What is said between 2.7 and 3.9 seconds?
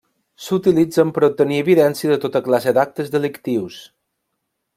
d'actes delictius.